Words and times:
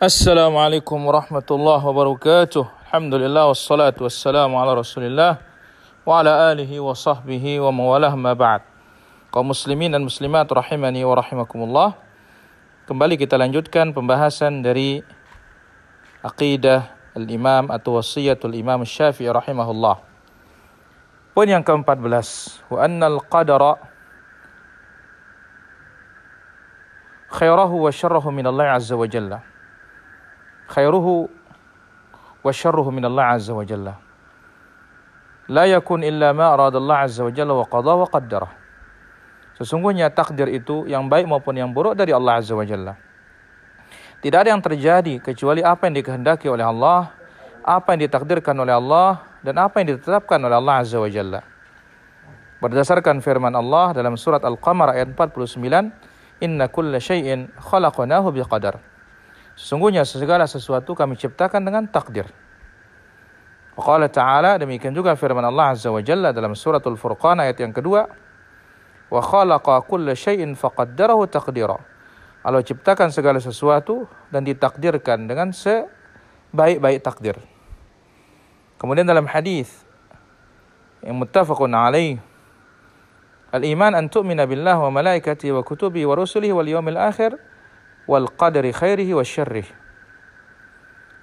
السلام 0.00 0.56
عليكم 0.56 0.96
ورحمة 0.96 1.44
الله 1.44 1.80
وبركاته 1.84 2.64
الحمد 2.88 3.14
لله 3.20 3.44
والصلاة 3.52 4.00
والسلام 4.00 4.48
على 4.48 4.72
رسول 4.80 5.12
الله 5.12 5.36
وعلى 6.08 6.32
آله 6.56 6.72
وصحبه 6.80 7.44
وموالاه 7.60 8.16
ما 8.16 8.32
بعد 8.32 8.64
kaum 9.28 9.52
muslimin 9.52 9.92
dan 9.92 10.00
muslimat 10.00 10.48
rahimani 10.48 11.04
wa 11.04 11.20
rahimakumullah 11.20 12.00
kembali 12.88 13.20
kita 13.20 13.36
lanjutkan 13.36 13.92
pembahasan 13.92 14.64
dari 14.64 15.04
aqidah 16.24 16.96
al-imam 17.12 17.68
atau 17.68 18.00
wasiyatul 18.00 18.56
imam 18.56 18.80
syafi'i 18.88 19.28
rahimahullah 19.28 20.00
poin 21.36 21.44
yang 21.44 21.60
ke-14 21.60 22.08
wa 22.72 22.78
annal 22.80 23.20
qadara 23.28 23.76
khairahu 27.36 27.84
wa 27.84 27.92
syarrahu 27.92 28.32
min 28.32 28.48
Allah 28.48 28.80
azza 28.80 28.96
wa 28.96 29.04
jalla 29.04 29.59
khairuhu 30.70 31.26
wa 32.40 32.52
syarruhu 32.54 32.94
min 32.94 33.02
Allah 33.04 33.34
azza 33.34 33.50
wa 33.50 33.66
jalla. 33.66 33.98
La 35.50 35.66
yakun 35.66 36.06
illa 36.06 36.30
ma 36.30 36.54
arada 36.54 36.78
Allah 36.78 37.10
azza 37.10 37.26
wa 37.26 37.34
jalla 37.34 37.52
wa 37.58 37.66
qada 37.66 37.92
wa 37.98 38.06
qaddara. 38.06 38.48
Sesungguhnya 39.58 40.14
takdir 40.14 40.46
itu 40.48 40.86
yang 40.86 41.10
baik 41.10 41.26
maupun 41.26 41.58
yang 41.58 41.74
buruk 41.74 41.98
dari 41.98 42.14
Allah 42.14 42.38
azza 42.38 42.54
wa 42.54 42.62
jalla. 42.62 42.94
Tidak 44.22 44.38
ada 44.38 44.54
yang 44.54 44.62
terjadi 44.62 45.18
kecuali 45.18 45.60
apa 45.64 45.90
yang 45.90 45.98
dikehendaki 45.98 46.46
oleh 46.46 46.62
Allah, 46.62 47.10
apa 47.66 47.92
yang 47.92 48.06
ditakdirkan 48.06 48.54
oleh 48.54 48.72
Allah 48.78 49.26
dan 49.42 49.58
apa 49.58 49.82
yang 49.82 49.96
ditetapkan 49.96 50.38
oleh 50.38 50.54
Allah 50.54 50.74
azza 50.80 51.02
wa 51.02 51.10
jalla. 51.10 51.42
Berdasarkan 52.60 53.24
firman 53.24 53.56
Allah 53.56 53.96
dalam 53.96 54.20
surat 54.20 54.44
Al-Qamar 54.44 54.92
ayat 54.92 55.16
49, 55.16 55.88
"Inna 56.44 56.68
kulla 56.68 57.00
syai'in 57.00 57.48
khalaqnahu 57.56 58.28
biqadar." 58.36 58.89
Sesungguhnya 59.60 60.08
segala 60.08 60.48
sesuatu 60.48 60.96
kami 60.96 61.20
ciptakan 61.20 61.60
dengan 61.60 61.84
takdir. 61.84 62.24
Qala 63.76 64.08
ta'ala 64.08 64.56
demikian 64.56 64.96
juga 64.96 65.12
firman 65.20 65.44
Allah 65.44 65.76
Azza 65.76 65.92
wa 65.92 66.00
Jalla 66.00 66.32
dalam 66.32 66.56
suratul 66.56 66.96
Furqan 66.96 67.44
ayat 67.44 67.60
yang 67.60 67.76
kedua. 67.76 68.08
Wa 69.12 69.20
khalaqa 69.20 69.84
kulla 69.84 70.16
syai'in 70.16 70.56
faqaddarahu 70.56 71.28
taqdira. 71.28 71.76
Allah 72.40 72.64
ciptakan 72.64 73.12
segala 73.12 73.36
sesuatu 73.36 74.08
dan 74.32 74.48
ditakdirkan 74.48 75.28
dengan 75.28 75.52
sebaik-baik 75.52 77.04
takdir. 77.04 77.36
Kemudian 78.80 79.04
dalam 79.04 79.28
hadis 79.28 79.68
yang 81.04 81.20
muttafaqun 81.20 81.76
alaih 81.76 82.16
Al-iman 83.50 83.98
an 83.98 84.06
tu'mina 84.08 84.46
billah 84.46 84.78
wa 84.78 84.94
malaikatihi 84.94 85.52
wa 85.52 85.66
kutubihi 85.66 86.06
wa 86.06 86.14
rusulihi 86.14 86.54
wal 86.54 86.70
yawmil 86.70 86.96
akhir 86.96 87.34
wal 88.10 88.26
qadri 88.26 88.74
khairihi 88.74 89.14
wa 89.14 89.22
syarrih. 89.22 89.70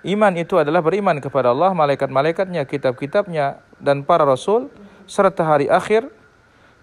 Iman 0.00 0.32
itu 0.40 0.56
adalah 0.56 0.80
beriman 0.80 1.20
kepada 1.20 1.52
Allah, 1.52 1.76
malaikat-malaikatnya, 1.76 2.64
kitab-kitabnya 2.64 3.60
dan 3.76 4.00
para 4.00 4.24
rasul 4.24 4.72
serta 5.04 5.44
hari 5.44 5.68
akhir 5.68 6.08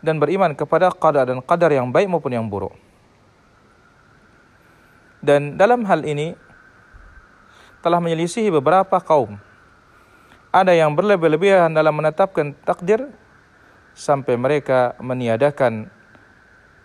dan 0.05 0.21
beriman 0.21 0.53
kepada 0.53 0.93
qadar 0.93 1.25
dan 1.25 1.41
qadar 1.41 1.73
yang 1.73 1.89
baik 1.89 2.05
maupun 2.05 2.29
yang 2.29 2.45
buruk. 2.45 2.77
Dan 5.17 5.57
dalam 5.57 5.81
hal 5.89 6.05
ini 6.05 6.37
telah 7.81 7.97
menyelisihi 7.97 8.53
beberapa 8.53 9.01
kaum. 9.01 9.41
Ada 10.53 10.77
yang 10.77 10.93
berlebih-lebihan 10.93 11.73
dalam 11.73 11.97
menetapkan 11.97 12.53
takdir 12.61 13.09
sampai 13.97 14.37
mereka 14.37 14.93
meniadakan 15.01 15.89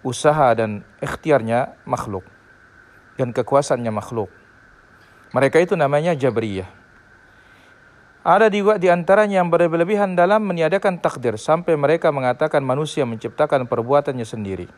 usaha 0.01 0.57
dan 0.57 0.81
ikhtiarnya 1.05 1.77
makhluk 1.85 2.25
dan 3.17 3.35
kekuasaannya 3.35 3.93
makhluk. 3.93 4.33
Mereka 5.33 5.65
itu 5.65 5.75
namanya 5.77 6.13
Jabriyah. 6.13 6.69
Ada 8.23 8.47
juga 8.55 8.79
di 8.79 8.87
antaranya 8.87 9.43
yang 9.43 9.51
berlebihan 9.51 10.15
dalam 10.15 10.47
meniadakan 10.47 11.03
takdir 11.03 11.35
sampai 11.35 11.75
mereka 11.75 12.15
mengatakan 12.15 12.63
manusia 12.63 13.03
menciptakan 13.03 13.67
perbuatannya 13.67 14.23
sendiri. 14.23 14.71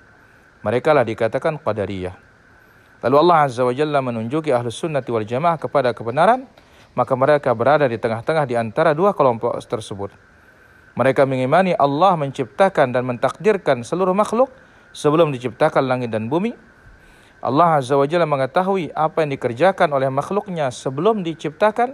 Mereka 0.65 0.97
lah 0.97 1.05
dikatakan 1.05 1.61
Qadariyah. 1.61 2.17
Lalu 3.05 3.17
Allah 3.21 3.39
Azza 3.45 3.61
wa 3.61 3.75
Jalla 3.77 4.01
menunjuki 4.01 4.49
ahlu 4.49 4.73
sunnati 4.73 5.13
wal 5.13 5.29
jamaah 5.29 5.61
kepada 5.61 5.93
kebenaran, 5.93 6.49
maka 6.97 7.13
mereka 7.13 7.53
berada 7.53 7.85
di 7.85 8.01
tengah-tengah 8.01 8.49
di 8.49 8.57
antara 8.57 8.97
dua 8.97 9.13
kelompok 9.13 9.61
tersebut. 9.61 10.09
Mereka 10.97 11.29
mengimani 11.29 11.77
Allah 11.77 12.17
menciptakan 12.17 12.97
dan 12.97 13.05
mentakdirkan 13.05 13.85
seluruh 13.85 14.17
makhluk 14.17 14.49
sebelum 14.97 15.37
diciptakan 15.37 15.85
langit 15.85 16.09
dan 16.15 16.33
bumi, 16.33 16.57
Allah 17.45 17.77
Azza 17.77 17.93
wa 18.01 18.09
Jalla 18.09 18.25
mengetahui 18.25 18.89
apa 18.97 19.21
yang 19.21 19.37
dikerjakan 19.37 19.93
oleh 19.93 20.09
makhluknya 20.09 20.73
sebelum 20.73 21.21
diciptakan. 21.21 21.93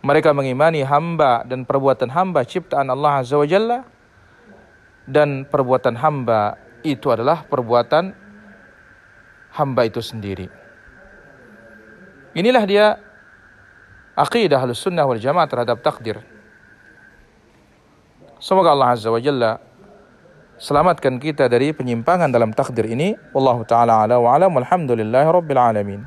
Mereka 0.00 0.32
mengimani 0.32 0.80
hamba 0.80 1.44
dan 1.44 1.68
perbuatan 1.68 2.08
hamba 2.08 2.40
ciptaan 2.48 2.88
Allah 2.88 3.20
Azza 3.20 3.36
wa 3.36 3.44
Jalla. 3.44 3.84
Dan 5.04 5.44
perbuatan 5.44 5.92
hamba 6.00 6.56
itu 6.80 7.12
adalah 7.12 7.44
perbuatan 7.44 8.16
hamba 9.52 9.82
itu 9.84 10.00
sendiri. 10.00 10.48
Inilah 12.32 12.64
dia 12.64 12.86
aqidah 14.16 14.64
sunnah 14.72 15.04
wal 15.04 15.20
jamaah 15.20 15.48
terhadap 15.50 15.84
takdir. 15.84 16.22
Semoga 18.40 18.72
Allah 18.72 18.96
Azza 18.96 19.12
wa 19.12 19.20
Jalla 19.20 19.60
selamatkan 20.60 21.16
kita 21.16 21.48
dari 21.48 21.72
penyimpangan 21.72 22.28
dalam 22.28 22.52
takdir 22.52 22.84
ini. 22.84 23.16
Wallahu 23.32 23.64
taala 23.64 24.04
ala 24.04 24.20
wa 24.20 24.36
alam 24.36 24.52
walhamdulillahirabbil 24.54 25.58
alamin 25.58 26.04